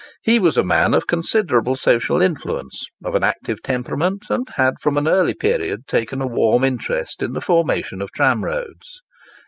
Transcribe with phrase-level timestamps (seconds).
[0.23, 4.97] He was a man of considerable social influence, of an active temperament, and had from
[4.97, 9.03] an early period taken a warm interest in the formation of tramroads.